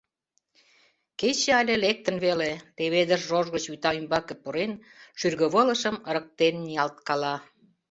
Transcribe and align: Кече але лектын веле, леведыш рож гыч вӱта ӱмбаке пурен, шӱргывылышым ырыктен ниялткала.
Кече 1.19 1.51
але 1.61 1.75
лектын 1.85 2.15
веле, 2.25 2.51
леведыш 2.77 3.23
рож 3.31 3.45
гыч 3.55 3.63
вӱта 3.71 3.89
ӱмбаке 3.99 4.35
пурен, 4.43 4.71
шӱргывылышым 5.19 5.95
ырыктен 6.09 6.55
ниялткала. 6.65 7.35